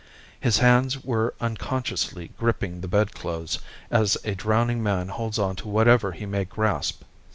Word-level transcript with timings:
His 0.39 0.57
hands 0.57 1.03
were 1.03 1.35
unconsciously 1.39 2.29
gripping 2.39 2.81
the 2.81 2.87
bedclothes 2.87 3.59
as 3.91 4.17
a 4.23 4.33
drowning 4.33 4.81
man 4.81 5.09
holds 5.09 5.37
on 5.37 5.55
to 5.57 5.67
whatever 5.67 6.13
he 6.13 6.25
may 6.25 6.43
grasp. 6.45 7.03